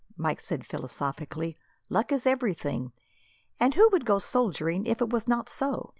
[0.17, 1.55] Mike said, philosophically,
[1.87, 2.91] "Luck is everything.
[3.59, 5.89] And who would go soldiering, if it was not so?